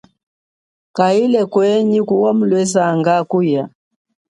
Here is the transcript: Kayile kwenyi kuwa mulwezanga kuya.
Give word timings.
Kayile 0.95 1.41
kwenyi 1.51 1.99
kuwa 2.07 2.31
mulwezanga 2.37 3.13
kuya. 3.29 3.63